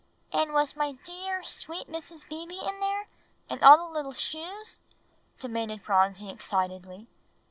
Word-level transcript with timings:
"And 0.33 0.51
was 0.51 0.75
my 0.75 0.93
dear, 0.93 1.43
sweet 1.43 1.87
Mrs. 1.87 2.27
Beebe 2.27 2.57
in 2.57 2.79
there, 2.79 3.05
and 3.47 3.63
all 3.63 3.77
the 3.77 3.93
little 3.93 4.13
shoes?" 4.13 4.79
demanded 5.37 5.83
Phronsie 5.83 6.29
excitedly. 6.29 7.05